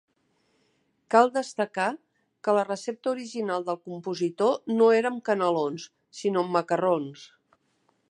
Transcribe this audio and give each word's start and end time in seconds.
Cal 1.15 1.29
destacar 1.35 1.89
que 2.47 2.55
la 2.59 2.63
recepta 2.69 3.13
original 3.13 3.69
del 3.69 3.79
compositor 3.91 4.59
no 4.81 4.91
era 5.03 5.15
amb 5.15 5.25
canelons, 5.31 5.89
sinó 6.23 6.49
macarrons. 6.57 7.33